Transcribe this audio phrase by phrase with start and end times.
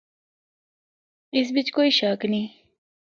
[1.37, 2.47] اس بچ کوئی شک نیں۔